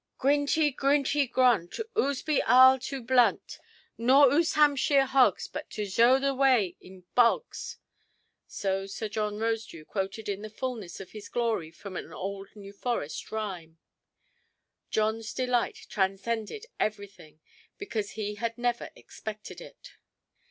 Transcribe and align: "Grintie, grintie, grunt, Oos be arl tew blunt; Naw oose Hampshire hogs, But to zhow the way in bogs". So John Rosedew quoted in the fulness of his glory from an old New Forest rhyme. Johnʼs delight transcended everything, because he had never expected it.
"Grintie, 0.17 0.71
grintie, 0.71 1.27
grunt, 1.27 1.79
Oos 1.95 2.23
be 2.23 2.41
arl 2.41 2.79
tew 2.79 3.03
blunt; 3.03 3.59
Naw 3.99 4.31
oose 4.33 4.53
Hampshire 4.53 5.05
hogs, 5.05 5.47
But 5.47 5.69
to 5.69 5.83
zhow 5.83 6.19
the 6.19 6.33
way 6.33 6.75
in 6.81 7.03
bogs". 7.13 7.77
So 8.47 8.87
John 8.87 9.35
Rosedew 9.37 9.85
quoted 9.85 10.27
in 10.27 10.41
the 10.41 10.49
fulness 10.49 10.99
of 10.99 11.11
his 11.11 11.29
glory 11.29 11.69
from 11.69 11.95
an 11.95 12.11
old 12.11 12.47
New 12.55 12.73
Forest 12.73 13.31
rhyme. 13.31 13.77
Johnʼs 14.91 15.35
delight 15.35 15.85
transcended 15.87 16.65
everything, 16.79 17.39
because 17.77 18.13
he 18.13 18.33
had 18.37 18.57
never 18.57 18.89
expected 18.95 19.61
it. 19.61 19.97